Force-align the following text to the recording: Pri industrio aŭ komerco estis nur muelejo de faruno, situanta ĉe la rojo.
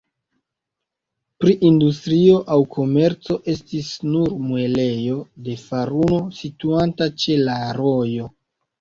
Pri 1.43 1.53
industrio 1.69 2.39
aŭ 2.55 2.57
komerco 2.77 3.39
estis 3.55 3.93
nur 4.09 4.35
muelejo 4.49 5.21
de 5.47 5.59
faruno, 5.69 6.23
situanta 6.43 7.15
ĉe 7.23 7.41
la 7.49 7.65
rojo. 7.85 8.33